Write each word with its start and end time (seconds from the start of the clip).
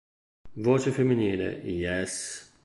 Voce 0.55 0.89
femminile: 0.91 1.61
Yes? 1.63 2.17